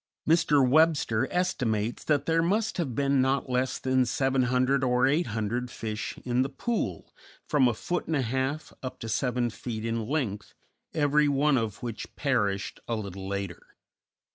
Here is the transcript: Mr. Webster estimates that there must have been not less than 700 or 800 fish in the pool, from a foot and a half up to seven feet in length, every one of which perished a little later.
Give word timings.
Mr. 0.27 0.67
Webster 0.67 1.27
estimates 1.31 2.03
that 2.03 2.25
there 2.25 2.41
must 2.41 2.77
have 2.77 2.95
been 2.95 3.21
not 3.21 3.51
less 3.51 3.77
than 3.77 4.03
700 4.03 4.83
or 4.83 5.05
800 5.05 5.69
fish 5.69 6.17
in 6.25 6.41
the 6.41 6.49
pool, 6.49 7.13
from 7.45 7.67
a 7.67 7.73
foot 7.75 8.07
and 8.07 8.15
a 8.15 8.23
half 8.23 8.73
up 8.81 8.97
to 9.01 9.07
seven 9.07 9.51
feet 9.51 9.85
in 9.85 10.07
length, 10.07 10.55
every 10.91 11.27
one 11.27 11.55
of 11.55 11.83
which 11.83 12.15
perished 12.15 12.79
a 12.87 12.95
little 12.95 13.27
later. 13.27 13.63